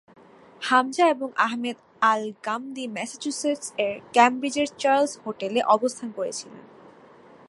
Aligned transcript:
হামজা 0.61 1.05
এবং 1.07 1.29
Ahmed 1.37 1.77
al-Ghamdi 2.01 2.85
Massachusetts 2.87 3.67
এর 3.77 3.95
কেমব্রিজের 4.13 4.67
চার্লস 4.77 5.11
হোটেলে 5.25 5.61
অবস্থান 5.65 6.09
করেছিলেন। 6.11 6.63